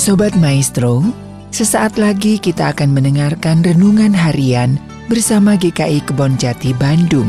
Sobat 0.00 0.32
Maestro, 0.40 1.04
sesaat 1.52 2.00
lagi 2.00 2.40
kita 2.40 2.72
akan 2.72 2.96
mendengarkan 2.96 3.60
renungan 3.60 4.16
harian 4.16 4.80
bersama 5.12 5.60
GKI 5.60 6.00
Kebon 6.08 6.40
Jati 6.40 6.72
Bandung. 6.72 7.28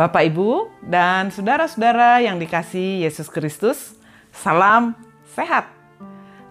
Bapak, 0.00 0.32
Ibu, 0.32 0.72
dan 0.88 1.28
saudara-saudara 1.28 2.24
yang 2.24 2.40
dikasih 2.40 3.04
Yesus 3.04 3.28
Kristus, 3.28 4.00
salam 4.32 4.96
sehat. 5.36 5.81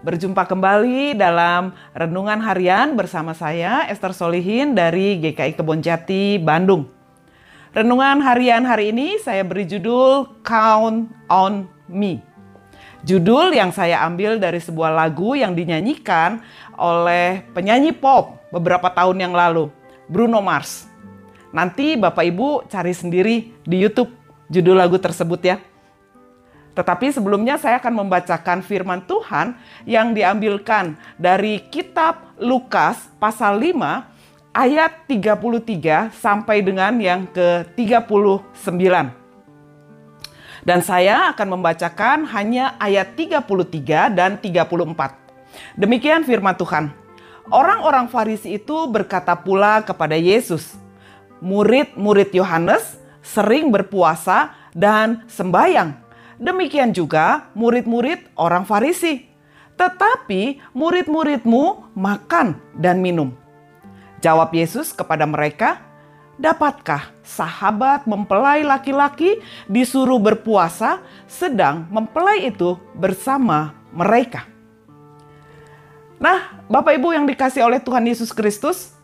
Berjumpa 0.02 0.50
kembali 0.50 1.14
dalam 1.14 1.78
renungan 1.94 2.42
harian 2.42 2.98
bersama 2.98 3.38
saya 3.38 3.86
Esther 3.86 4.10
Solihin 4.10 4.74
dari 4.74 5.14
GKI 5.22 5.54
Kebonjati 5.54 6.42
Bandung. 6.42 6.90
Renungan 7.70 8.18
harian 8.18 8.66
hari 8.66 8.90
ini 8.90 9.22
saya 9.22 9.46
beri 9.46 9.62
judul 9.62 10.42
Count 10.42 11.06
on 11.30 11.70
Me. 11.86 12.18
Judul 13.06 13.54
yang 13.54 13.70
saya 13.70 14.02
ambil 14.02 14.42
dari 14.42 14.58
sebuah 14.58 14.90
lagu 14.90 15.38
yang 15.38 15.54
dinyanyikan 15.54 16.42
oleh 16.74 17.46
penyanyi 17.54 17.94
pop 17.94 18.42
beberapa 18.50 18.90
tahun 18.90 19.22
yang 19.22 19.34
lalu, 19.38 19.70
Bruno 20.10 20.42
Mars. 20.42 20.90
Nanti 21.54 21.94
Bapak 21.94 22.26
Ibu 22.26 22.66
cari 22.66 22.90
sendiri 22.90 23.54
di 23.62 23.76
YouTube 23.78 24.10
judul 24.50 24.82
lagu 24.82 24.98
tersebut 24.98 25.38
ya. 25.46 25.62
Tetapi 26.72 27.12
sebelumnya 27.12 27.60
saya 27.60 27.76
akan 27.76 28.04
membacakan 28.04 28.64
firman 28.64 29.04
Tuhan 29.04 29.56
yang 29.84 30.16
diambilkan 30.16 30.96
dari 31.20 31.60
kitab 31.68 32.32
Lukas 32.40 33.12
pasal 33.20 33.60
5 33.60 34.56
ayat 34.56 35.04
33 35.08 36.12
sampai 36.16 36.64
dengan 36.64 36.96
yang 36.96 37.28
ke-39. 37.28 39.20
Dan 40.62 40.78
saya 40.78 41.34
akan 41.34 41.58
membacakan 41.58 42.24
hanya 42.30 42.78
ayat 42.78 43.18
33 43.18 44.14
dan 44.14 44.38
34. 44.38 45.76
Demikian 45.76 46.22
firman 46.22 46.54
Tuhan. 46.54 46.94
Orang-orang 47.50 48.06
Farisi 48.06 48.54
itu 48.54 48.86
berkata 48.86 49.34
pula 49.34 49.82
kepada 49.82 50.14
Yesus, 50.14 50.78
murid-murid 51.42 52.30
Yohanes 52.30 52.96
sering 53.18 53.74
berpuasa 53.74 54.54
dan 54.70 55.26
sembayang. 55.26 56.01
Demikian 56.42 56.90
juga 56.90 57.46
murid-murid 57.54 58.34
orang 58.34 58.66
Farisi. 58.66 59.30
Tetapi 59.78 60.74
murid-muridmu 60.74 61.94
makan 61.94 62.58
dan 62.74 62.98
minum. 62.98 63.30
Jawab 64.18 64.50
Yesus 64.50 64.90
kepada 64.90 65.22
mereka, 65.22 65.92
Dapatkah 66.42 67.12
sahabat 67.22 68.08
mempelai 68.08 68.64
laki-laki 68.66 69.38
disuruh 69.68 70.18
berpuasa 70.18 70.98
sedang 71.28 71.86
mempelai 71.92 72.50
itu 72.50 72.80
bersama 72.96 73.76
mereka? 73.94 74.48
Nah, 76.16 76.62
Bapak 76.66 76.96
Ibu 76.96 77.14
yang 77.14 77.26
dikasih 77.28 77.62
oleh 77.62 77.78
Tuhan 77.78 78.08
Yesus 78.08 78.32
Kristus, 78.32 78.94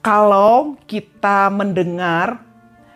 kalau 0.00 0.80
kita 0.88 1.50
mendengar 1.52 2.42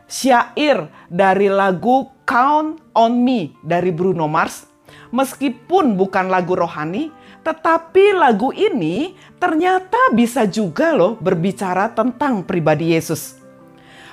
syair 0.09 0.89
dari 1.11 1.51
lagu 1.51 2.09
Count 2.23 2.79
on 2.95 3.13
Me 3.23 3.55
dari 3.63 3.91
Bruno 3.91 4.31
Mars, 4.31 4.67
meskipun 5.11 5.99
bukan 5.99 6.31
lagu 6.31 6.55
rohani, 6.55 7.11
tetapi 7.43 8.15
lagu 8.15 8.55
ini 8.55 9.19
ternyata 9.43 10.15
bisa 10.15 10.47
juga 10.47 10.95
loh 10.95 11.19
berbicara 11.19 11.91
tentang 11.91 12.47
pribadi 12.47 12.95
Yesus. 12.95 13.43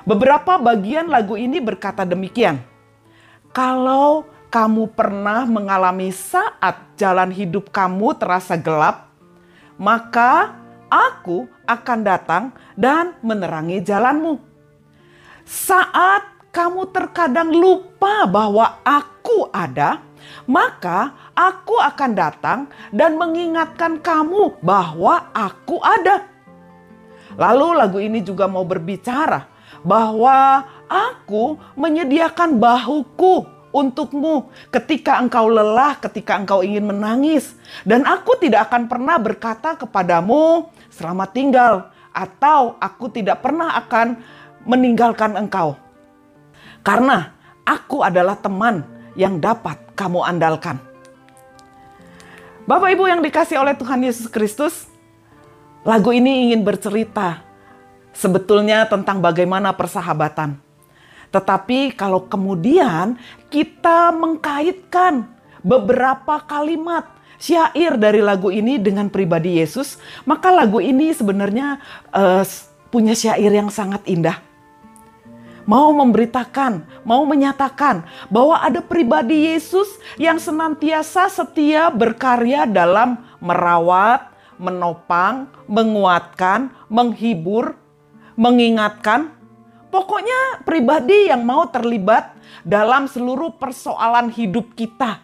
Beberapa 0.08 0.58
bagian 0.58 1.06
lagu 1.12 1.38
ini 1.38 1.62
berkata 1.62 2.02
demikian. 2.02 2.58
Kalau 3.53 4.25
kamu 4.50 4.90
pernah 4.98 5.46
mengalami 5.46 6.09
saat 6.09 6.98
jalan 6.98 7.30
hidup 7.30 7.69
kamu 7.69 8.18
terasa 8.18 8.58
gelap, 8.58 9.14
maka 9.78 10.58
aku 10.90 11.46
akan 11.69 12.00
datang 12.02 12.44
dan 12.74 13.14
menerangi 13.22 13.86
jalanmu. 13.86 14.42
Saat 15.46 16.39
kamu 16.59 16.92
terkadang 16.92 17.56
lupa 17.56 18.28
bahwa 18.28 18.84
aku 18.84 19.47
ada, 19.56 20.03
maka 20.44 21.16
aku 21.31 21.80
akan 21.80 22.12
datang 22.12 22.59
dan 22.92 23.16
mengingatkan 23.16 23.96
kamu 24.03 24.59
bahwa 24.59 25.31
aku 25.31 25.80
ada. 25.80 26.28
Lalu 27.40 27.68
lagu 27.80 28.03
ini 28.03 28.19
juga 28.19 28.52
mau 28.52 28.68
berbicara 28.68 29.48
bahwa 29.88 30.68
aku 30.92 31.56
menyediakan 31.80 32.59
bahuku 32.59 33.48
untukmu 33.72 34.52
ketika 34.68 35.16
engkau 35.24 35.48
lelah, 35.48 35.96
ketika 36.03 36.36
engkau 36.36 36.59
ingin 36.59 36.92
menangis. 36.92 37.56
Dan 37.88 38.03
aku 38.03 38.36
tidak 38.36 38.68
akan 38.68 38.92
pernah 38.92 39.16
berkata 39.16 39.80
kepadamu, 39.80 40.68
selamat 40.92 41.30
tinggal, 41.31 41.74
atau 42.12 42.75
aku 42.84 43.08
tidak 43.08 43.40
pernah 43.40 43.80
akan 43.80 44.19
meninggalkan 44.68 45.40
engkau. 45.40 45.89
Karena 46.82 47.36
aku 47.68 48.02
adalah 48.02 48.40
teman 48.40 48.82
yang 49.14 49.38
dapat 49.38 49.78
kamu 49.94 50.24
andalkan. 50.24 50.80
Bapak 52.70 52.94
Ibu 52.94 53.10
yang 53.10 53.22
dikasih 53.26 53.58
oleh 53.58 53.74
Tuhan 53.74 54.00
Yesus 54.06 54.30
Kristus, 54.30 54.86
lagu 55.82 56.14
ini 56.14 56.50
ingin 56.50 56.62
bercerita 56.62 57.42
sebetulnya 58.14 58.86
tentang 58.86 59.20
bagaimana 59.20 59.74
persahabatan. 59.74 60.62
Tetapi 61.30 61.94
kalau 61.94 62.26
kemudian 62.26 63.18
kita 63.50 64.14
mengkaitkan 64.14 65.30
beberapa 65.62 66.42
kalimat 66.46 67.06
syair 67.40 67.96
dari 67.96 68.20
lagu 68.20 68.50
ini 68.50 68.78
dengan 68.78 69.08
pribadi 69.08 69.62
Yesus, 69.62 69.98
maka 70.26 70.50
lagu 70.50 70.82
ini 70.82 71.14
sebenarnya 71.14 71.82
uh, 72.14 72.44
punya 72.90 73.14
syair 73.14 73.50
yang 73.50 73.70
sangat 73.70 74.04
indah. 74.10 74.49
Mau 75.69 75.94
memberitakan, 75.94 77.06
mau 77.06 77.22
menyatakan 77.30 78.02
bahwa 78.34 78.57
ada 78.57 78.81
pribadi 78.81 79.53
Yesus 79.53 80.02
yang 80.18 80.41
senantiasa 80.41 81.30
setia 81.30 81.94
berkarya 81.94 82.66
dalam 82.66 83.22
merawat, 83.38 84.34
menopang, 84.57 85.46
menguatkan, 85.69 86.74
menghibur, 86.90 87.78
mengingatkan, 88.34 89.38
Pokoknya 89.90 90.62
pribadi 90.69 91.34
yang 91.34 91.41
mau 91.41 91.66
terlibat 91.66 92.38
dalam 92.62 93.09
seluruh 93.09 93.57
persoalan 93.57 94.30
hidup 94.30 94.78
kita. 94.78 95.18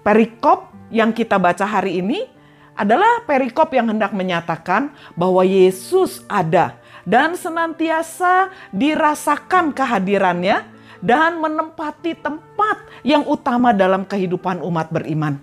Perikop 0.00 0.72
yang 0.88 1.12
kita 1.12 1.36
baca 1.36 1.68
hari 1.68 2.00
ini 2.00 2.24
adalah 2.72 3.28
perikop 3.28 3.68
yang 3.76 3.92
hendak 3.92 4.16
menyatakan 4.16 4.88
bahwa 5.12 5.44
Yesus 5.44 6.24
ada 6.32 6.77
dan 7.08 7.32
senantiasa 7.32 8.52
dirasakan 8.68 9.72
kehadirannya 9.72 10.60
dan 11.00 11.40
menempati 11.40 12.12
tempat 12.20 12.84
yang 13.00 13.24
utama 13.24 13.72
dalam 13.72 14.04
kehidupan 14.04 14.60
umat 14.60 14.92
beriman. 14.92 15.40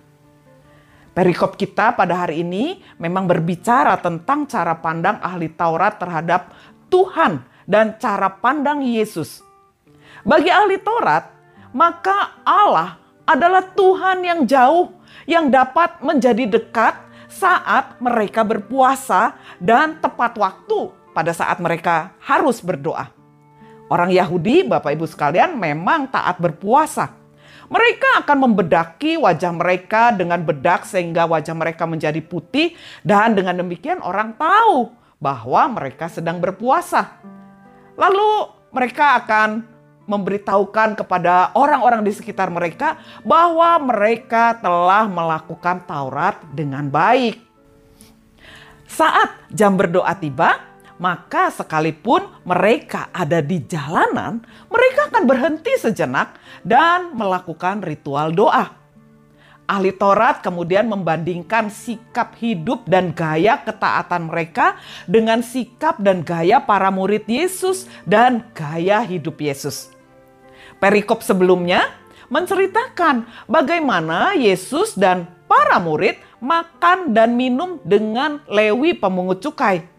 Perikop 1.16 1.58
kita 1.58 1.96
pada 1.98 2.28
hari 2.28 2.46
ini 2.46 2.86
memang 3.02 3.26
berbicara 3.26 3.98
tentang 3.98 4.46
cara 4.46 4.78
pandang 4.78 5.18
ahli 5.24 5.50
Taurat 5.50 5.98
terhadap 5.98 6.53
Tuhan 6.92 7.42
dan 7.66 7.97
cara 7.97 8.30
pandang 8.30 8.86
Yesus. 8.86 9.42
Bagi 10.22 10.52
ahli 10.52 10.76
Taurat, 10.78 11.32
maka 11.72 12.36
Allah 12.46 13.00
adalah 13.26 13.64
Tuhan 13.73 14.22
yang 14.22 14.44
jauh 14.46 14.91
yang 15.26 15.50
dapat 15.50 16.03
menjadi 16.03 16.46
dekat 16.46 16.94
saat 17.32 17.97
mereka 18.03 18.44
berpuasa 18.46 19.40
dan 19.58 19.97
tepat 20.03 20.35
waktu 20.35 21.04
pada 21.16 21.32
saat 21.32 21.64
mereka 21.64 22.12
harus 22.20 22.59
berdoa. 22.59 23.08
Orang 23.88 24.12
Yahudi, 24.12 24.67
Bapak 24.67 24.91
Ibu 24.91 25.08
sekalian, 25.08 25.56
memang 25.56 26.12
taat 26.12 26.35
berpuasa. 26.44 27.16
Mereka 27.66 28.22
akan 28.26 28.38
membedaki 28.46 29.17
wajah 29.17 29.50
mereka 29.50 30.14
dengan 30.14 30.44
bedak 30.44 30.85
sehingga 30.85 31.26
wajah 31.26 31.56
mereka 31.58 31.90
menjadi 31.90 32.22
putih 32.22 32.78
dan 33.02 33.34
dengan 33.34 33.58
demikian 33.64 34.03
orang 34.06 34.38
tahu 34.38 34.94
bahwa 35.17 35.73
mereka 35.73 36.06
sedang 36.06 36.38
berpuasa. 36.38 37.18
Lalu 37.97 38.53
mereka 38.70 39.18
akan 39.23 39.66
memberitahukan 40.06 41.02
kepada 41.02 41.50
orang-orang 41.58 42.06
di 42.06 42.14
sekitar 42.14 42.53
mereka 42.53 43.02
bahwa 43.26 43.82
mereka 43.82 44.53
telah 44.61 45.09
melakukan 45.09 45.82
Taurat 45.90 46.38
dengan 46.53 46.85
baik. 46.85 47.41
Saat 48.85 49.50
jam 49.50 49.73
berdoa 49.73 50.14
tiba, 50.14 50.74
maka 50.96 51.52
sekalipun 51.52 52.24
mereka 52.47 53.12
ada 53.12 53.44
di 53.44 53.59
jalanan, 53.68 54.40
mereka 54.72 55.12
akan 55.12 55.24
berhenti 55.28 55.74
sejenak 55.76 56.40
dan 56.64 57.12
melakukan 57.16 57.84
ritual 57.84 58.32
doa. 58.32 58.86
Ahli 59.66 59.90
Taurat 59.97 60.46
kemudian 60.46 60.86
membandingkan 60.86 61.74
sikap 61.74 62.38
hidup 62.38 62.86
dan 62.86 63.18
gaya 63.18 63.58
ketaatan 63.66 64.30
mereka 64.30 64.78
dengan 65.09 65.42
sikap 65.42 65.97
dan 65.97 66.22
gaya 66.22 66.62
para 66.62 66.94
murid 66.94 67.26
Yesus 67.26 67.90
dan 68.06 68.46
gaya 68.53 69.02
hidup 69.02 69.42
Yesus. 69.42 69.90
Perikop 70.78 71.26
sebelumnya 71.26 71.82
menceritakan 72.30 73.26
bagaimana 73.50 74.38
Yesus 74.38 74.94
dan 74.94 75.26
para 75.50 75.82
murid 75.82 76.22
makan 76.38 77.09
dan 77.18 77.34
minum 77.34 77.82
dengan 77.82 78.46
Lewi 78.46 78.94
pemungut 78.94 79.42
cukai. 79.42 79.95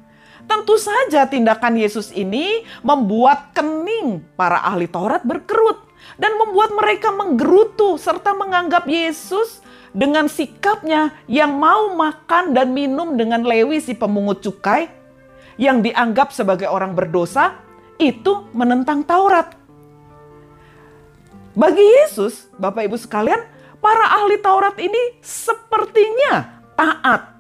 Tentu 0.47 0.79
saja 0.79 1.27
tindakan 1.27 1.75
Yesus 1.75 2.15
ini 2.15 2.63
membuat 2.87 3.51
kening 3.51 4.23
para 4.39 4.63
ahli 4.63 4.87
Taurat 4.87 5.27
berkerut 5.27 5.83
dan 6.15 6.39
membuat 6.39 6.71
mereka 6.71 7.11
menggerutu 7.11 7.99
serta 7.99 8.31
menganggap 8.31 8.87
Yesus 8.87 9.61
dengan 9.91 10.31
sikapnya 10.31 11.11
yang 11.27 11.59
mau 11.59 11.99
makan 11.99 12.55
dan 12.55 12.71
minum 12.71 13.19
dengan 13.19 13.43
Lewi 13.43 13.83
si 13.83 13.99
pemungut 13.99 14.39
cukai 14.45 14.87
yang 15.59 15.83
dianggap 15.83 16.31
sebagai 16.31 16.71
orang 16.71 16.95
berdosa 16.95 17.59
itu 17.97 18.47
menentang 18.53 19.03
Taurat. 19.03 19.57
Bagi 21.57 21.81
Yesus, 21.81 22.53
Bapak 22.61 22.85
Ibu 22.85 23.01
sekalian, 23.01 23.41
para 23.81 24.21
ahli 24.21 24.37
Taurat 24.45 24.77
ini 24.77 25.17
sepertinya 25.25 26.61
taat. 26.77 27.33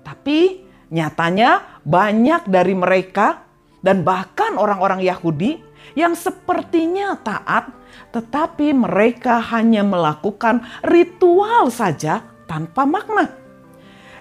Tapi 0.00 0.67
nyatanya 0.88 1.80
banyak 1.84 2.48
dari 2.48 2.74
mereka 2.74 3.44
dan 3.84 4.02
bahkan 4.02 4.56
orang-orang 4.56 5.04
Yahudi 5.04 5.60
yang 5.94 6.12
sepertinya 6.16 7.16
taat 7.20 7.70
tetapi 8.12 8.72
mereka 8.72 9.40
hanya 9.52 9.84
melakukan 9.84 10.64
ritual 10.84 11.68
saja 11.68 12.24
tanpa 12.48 12.88
makna. 12.88 13.28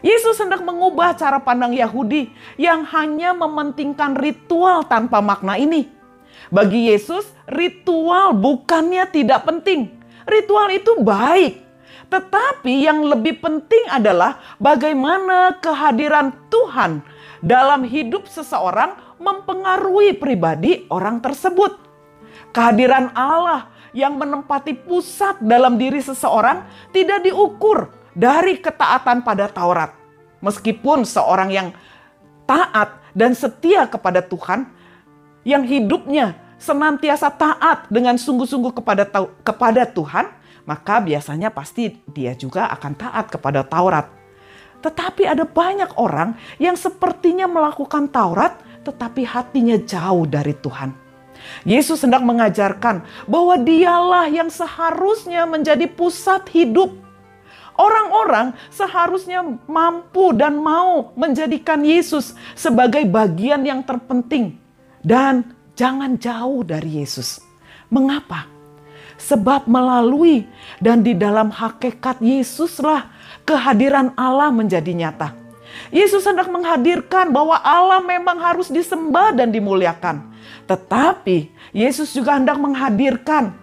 Yesus 0.05 0.37
hendak 0.37 0.61
mengubah 0.61 1.17
cara 1.17 1.41
pandang 1.41 1.73
Yahudi 1.73 2.29
yang 2.59 2.85
hanya 2.93 3.33
mementingkan 3.33 4.13
ritual 4.13 4.85
tanpa 4.85 5.23
makna 5.23 5.57
ini. 5.57 5.89
Bagi 6.53 6.93
Yesus, 6.93 7.27
ritual 7.49 8.37
bukannya 8.37 9.09
tidak 9.09 9.43
penting. 9.43 9.89
Ritual 10.29 10.69
itu 10.75 11.01
baik, 11.01 11.65
tetapi 12.07 12.87
yang 12.87 13.03
lebih 13.03 13.43
penting 13.43 13.83
adalah 13.91 14.39
bagaimana 14.57 15.59
kehadiran 15.59 16.31
Tuhan 16.47 17.03
dalam 17.43 17.83
hidup 17.83 18.25
seseorang 18.31 18.95
mempengaruhi 19.19 20.15
pribadi 20.15 20.87
orang 20.87 21.19
tersebut. 21.19 21.75
Kehadiran 22.55 23.11
Allah 23.11 23.69
yang 23.91 24.15
menempati 24.15 24.73
pusat 24.73 25.37
dalam 25.43 25.75
diri 25.75 25.99
seseorang 25.99 26.63
tidak 26.95 27.27
diukur 27.27 27.91
dari 28.15 28.57
ketaatan 28.57 29.21
pada 29.21 29.51
Taurat. 29.51 29.91
Meskipun 30.39 31.03
seorang 31.03 31.49
yang 31.49 31.67
taat 32.47 32.97
dan 33.11 33.33
setia 33.33 33.89
kepada 33.89 34.21
Tuhan, 34.21 34.69
yang 35.43 35.65
hidupnya 35.65 36.37
senantiasa 36.61 37.29
taat 37.33 37.89
dengan 37.89 38.17
sungguh-sungguh 38.17 38.73
kepada 38.77 39.05
kepada 39.41 39.83
Tuhan, 39.89 40.36
maka 40.67 40.99
biasanya 40.99 41.49
pasti 41.49 41.95
dia 42.11 42.35
juga 42.35 42.67
akan 42.75 42.93
taat 42.99 43.31
kepada 43.31 43.63
Taurat. 43.63 44.11
Tetapi 44.83 45.25
ada 45.25 45.47
banyak 45.47 45.95
orang 45.97 46.37
yang 46.61 46.77
sepertinya 46.77 47.49
melakukan 47.49 48.11
Taurat, 48.11 48.59
tetapi 48.85 49.25
hatinya 49.25 49.79
jauh 49.79 50.27
dari 50.27 50.53
Tuhan. 50.53 50.93
Yesus 51.63 52.03
hendak 52.03 52.21
mengajarkan 52.25 53.05
bahwa 53.25 53.55
dialah 53.57 54.27
yang 54.27 54.51
seharusnya 54.51 55.47
menjadi 55.47 55.87
pusat 55.87 56.45
hidup. 56.51 56.91
Orang-orang 57.77 58.57
seharusnya 58.73 59.45
mampu 59.69 60.33
dan 60.33 60.57
mau 60.57 61.13
menjadikan 61.13 61.85
Yesus 61.85 62.33
sebagai 62.57 63.05
bagian 63.05 63.61
yang 63.61 63.85
terpenting. 63.85 64.57
Dan 65.05 65.53
jangan 65.77 66.17
jauh 66.17 66.65
dari 66.65 67.05
Yesus. 67.05 67.37
Mengapa? 67.93 68.56
Sebab 69.17 69.65
melalui 69.65 70.45
dan 70.77 71.01
di 71.01 71.17
dalam 71.17 71.49
hakikat 71.49 72.21
Yesuslah 72.21 73.09
kehadiran 73.43 74.13
Allah 74.13 74.53
menjadi 74.53 74.93
nyata. 74.93 75.33
Yesus 75.89 76.25
hendak 76.25 76.49
menghadirkan 76.49 77.29
bahwa 77.31 77.59
Allah 77.61 78.01
memang 78.01 78.37
harus 78.41 78.67
disembah 78.67 79.35
dan 79.35 79.53
dimuliakan. 79.53 80.25
Tetapi 80.67 81.51
Yesus 81.71 82.11
juga 82.11 82.35
hendak 82.35 82.59
menghadirkan 82.59 83.55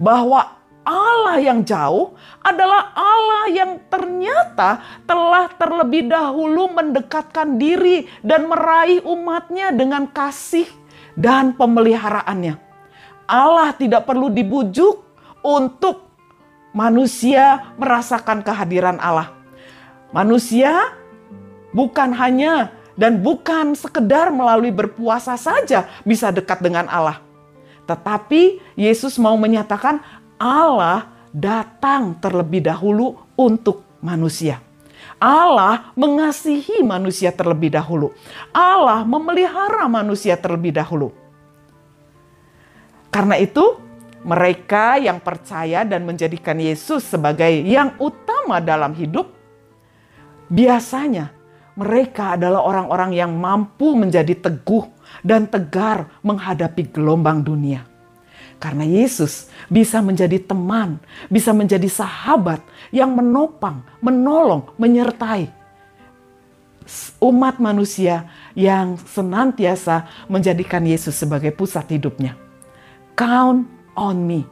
bahwa 0.00 0.56
Allah 0.84 1.40
yang 1.40 1.64
jauh 1.64 2.12
adalah 2.44 2.92
Allah 2.92 3.44
yang 3.48 3.80
ternyata 3.88 4.84
telah 5.08 5.48
terlebih 5.56 6.12
dahulu 6.12 6.68
mendekatkan 6.76 7.56
diri 7.56 8.04
dan 8.20 8.44
meraih 8.44 9.00
umatnya 9.04 9.72
dengan 9.72 10.04
kasih 10.04 10.68
dan 11.16 11.56
pemeliharaannya. 11.56 12.73
Allah 13.24 13.72
tidak 13.76 14.04
perlu 14.04 14.28
dibujuk 14.28 15.00
untuk 15.44 16.04
manusia 16.74 17.74
merasakan 17.76 18.42
kehadiran 18.42 18.98
Allah. 18.98 19.32
Manusia 20.10 20.94
bukan 21.74 22.14
hanya 22.14 22.70
dan 22.94 23.22
bukan 23.22 23.74
sekedar 23.74 24.30
melalui 24.30 24.70
berpuasa 24.70 25.34
saja 25.34 25.90
bisa 26.06 26.30
dekat 26.30 26.62
dengan 26.62 26.86
Allah. 26.86 27.18
Tetapi 27.84 28.74
Yesus 28.78 29.20
mau 29.20 29.36
menyatakan 29.36 30.00
Allah 30.38 31.10
datang 31.34 32.16
terlebih 32.22 32.64
dahulu 32.64 33.18
untuk 33.34 33.82
manusia. 34.00 34.62
Allah 35.18 35.92
mengasihi 35.94 36.82
manusia 36.82 37.30
terlebih 37.34 37.74
dahulu. 37.74 38.14
Allah 38.54 39.02
memelihara 39.02 39.86
manusia 39.90 40.34
terlebih 40.38 40.74
dahulu. 40.74 41.23
Karena 43.14 43.38
itu, 43.38 43.78
mereka 44.26 44.98
yang 44.98 45.22
percaya 45.22 45.86
dan 45.86 46.02
menjadikan 46.02 46.58
Yesus 46.58 47.06
sebagai 47.06 47.46
yang 47.62 47.94
utama 48.02 48.58
dalam 48.58 48.90
hidup, 48.90 49.30
biasanya 50.50 51.30
mereka 51.78 52.34
adalah 52.34 52.66
orang-orang 52.66 53.14
yang 53.14 53.30
mampu 53.38 53.94
menjadi 53.94 54.34
teguh 54.34 54.90
dan 55.22 55.46
tegar 55.46 56.10
menghadapi 56.26 56.90
gelombang 56.90 57.46
dunia. 57.46 57.86
Karena 58.58 58.82
Yesus 58.82 59.46
bisa 59.70 60.02
menjadi 60.02 60.42
teman, 60.42 60.98
bisa 61.30 61.54
menjadi 61.54 61.86
sahabat 61.86 62.66
yang 62.90 63.14
menopang, 63.14 63.86
menolong, 64.02 64.74
menyertai 64.74 65.62
umat 67.22 67.62
manusia 67.62 68.28
yang 68.52 68.98
senantiasa 68.98 70.04
menjadikan 70.28 70.84
Yesus 70.84 71.16
sebagai 71.16 71.54
pusat 71.54 71.88
hidupnya. 71.88 72.43
Count 73.14 73.70
on 73.94 74.18
me 74.26 74.42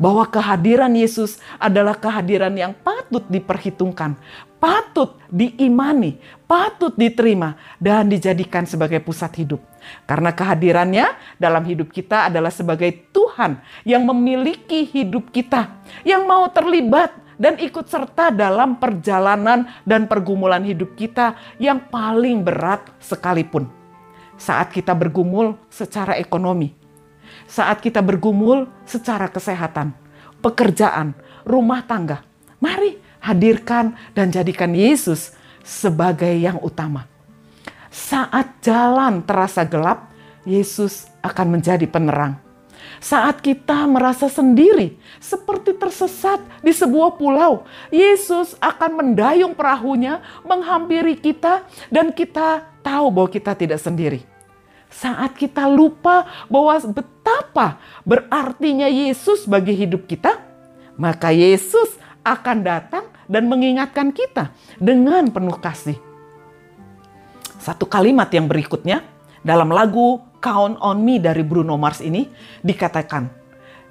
bahwa 0.00 0.26
kehadiran 0.26 0.90
Yesus 0.96 1.38
adalah 1.60 1.94
kehadiran 1.94 2.52
yang 2.56 2.72
patut 2.72 3.22
diperhitungkan, 3.28 4.16
patut 4.56 5.20
diimani, 5.28 6.18
patut 6.48 6.96
diterima, 6.96 7.54
dan 7.76 8.08
dijadikan 8.08 8.64
sebagai 8.64 9.04
pusat 9.04 9.36
hidup. 9.36 9.60
Karena 10.08 10.32
kehadirannya 10.32 11.36
dalam 11.36 11.62
hidup 11.68 11.92
kita 11.92 12.32
adalah 12.32 12.50
sebagai 12.50 13.12
Tuhan 13.12 13.60
yang 13.84 14.02
memiliki 14.08 14.88
hidup 14.88 15.28
kita, 15.28 15.84
yang 16.02 16.24
mau 16.24 16.48
terlibat 16.48 17.12
dan 17.36 17.58
ikut 17.58 17.84
serta 17.90 18.30
dalam 18.30 18.78
perjalanan 18.78 19.66
dan 19.82 20.06
pergumulan 20.06 20.62
hidup 20.62 20.94
kita 20.94 21.36
yang 21.60 21.82
paling 21.90 22.40
berat 22.40 22.88
sekalipun. 23.02 23.68
Saat 24.34 24.74
kita 24.74 24.96
bergumul 24.98 25.54
secara 25.70 26.18
ekonomi, 26.18 26.83
saat 27.48 27.80
kita 27.80 28.00
bergumul 28.00 28.68
secara 28.88 29.28
kesehatan, 29.28 29.92
pekerjaan, 30.40 31.16
rumah 31.44 31.84
tangga. 31.84 32.24
Mari 32.58 32.96
hadirkan 33.20 33.96
dan 34.12 34.32
jadikan 34.32 34.72
Yesus 34.72 35.32
sebagai 35.64 36.32
yang 36.32 36.60
utama. 36.60 37.08
Saat 37.88 38.60
jalan 38.60 39.22
terasa 39.22 39.62
gelap, 39.64 40.10
Yesus 40.44 41.08
akan 41.24 41.60
menjadi 41.60 41.86
penerang. 41.88 42.36
Saat 43.00 43.40
kita 43.40 43.88
merasa 43.88 44.28
sendiri, 44.28 44.96
seperti 45.16 45.72
tersesat 45.76 46.40
di 46.60 46.72
sebuah 46.72 47.16
pulau, 47.16 47.64
Yesus 47.88 48.56
akan 48.60 49.00
mendayung 49.00 49.56
perahunya, 49.56 50.20
menghampiri 50.44 51.16
kita, 51.16 51.64
dan 51.88 52.12
kita 52.12 52.64
tahu 52.84 53.08
bahwa 53.08 53.28
kita 53.32 53.56
tidak 53.56 53.80
sendiri 53.80 54.33
saat 54.94 55.34
kita 55.34 55.66
lupa 55.66 56.22
bahwa 56.46 56.78
betapa 56.94 57.82
berartinya 58.06 58.86
Yesus 58.86 59.42
bagi 59.42 59.74
hidup 59.74 60.06
kita, 60.06 60.38
maka 60.94 61.34
Yesus 61.34 61.98
akan 62.22 62.62
datang 62.62 63.04
dan 63.26 63.50
mengingatkan 63.50 64.14
kita 64.14 64.54
dengan 64.78 65.26
penuh 65.34 65.58
kasih. 65.58 65.98
Satu 67.58 67.90
kalimat 67.90 68.30
yang 68.30 68.46
berikutnya 68.46 69.02
dalam 69.42 69.72
lagu 69.74 70.22
Count 70.38 70.76
on 70.78 71.00
Me 71.00 71.16
dari 71.16 71.40
Bruno 71.40 71.74
Mars 71.80 72.04
ini 72.04 72.28
dikatakan, 72.60 73.32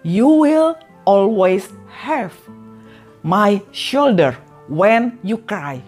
You 0.06 0.30
will 0.46 0.78
always 1.04 1.74
have 1.90 2.32
my 3.26 3.60
shoulder 3.74 4.38
when 4.70 5.18
you 5.26 5.42
cry. 5.42 5.82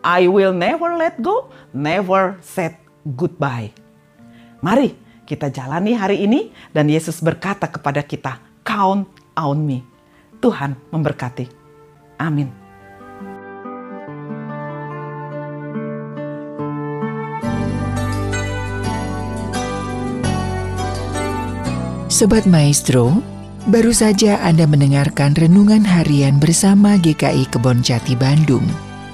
I 0.00 0.30
will 0.30 0.56
never 0.56 0.96
let 0.96 1.20
go, 1.20 1.52
never 1.76 2.40
say 2.40 2.80
goodbye. 3.04 3.87
Mari 4.58 4.90
kita 5.22 5.54
jalani 5.54 5.94
hari 5.94 6.24
ini 6.26 6.50
dan 6.74 6.90
Yesus 6.90 7.22
berkata 7.22 7.70
kepada 7.70 8.02
kita, 8.02 8.42
count 8.66 9.06
on 9.38 9.58
me. 9.62 9.84
Tuhan 10.42 10.74
memberkati. 10.90 11.46
Amin. 12.18 12.50
Sobat 22.08 22.50
Maestro, 22.50 23.22
baru 23.70 23.94
saja 23.94 24.42
Anda 24.42 24.66
mendengarkan 24.66 25.38
renungan 25.38 25.86
harian 25.86 26.42
bersama 26.42 26.98
GKI 26.98 27.46
Kebon 27.46 27.78
Jati 27.78 28.18
Bandung. 28.18 28.66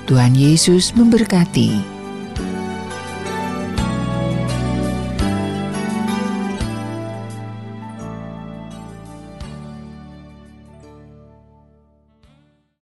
Tuhan 0.09 0.33
Yesus 0.33 0.97
memberkati. 0.97 1.94